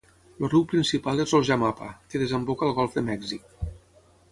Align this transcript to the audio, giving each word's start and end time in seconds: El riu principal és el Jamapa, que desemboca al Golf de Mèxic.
El 0.35 0.47
riu 0.53 0.63
principal 0.71 1.21
és 1.25 1.35
el 1.41 1.45
Jamapa, 1.51 1.91
que 2.13 2.23
desemboca 2.23 2.69
al 2.69 2.75
Golf 2.81 2.99
de 3.01 3.07
Mèxic. 3.13 3.49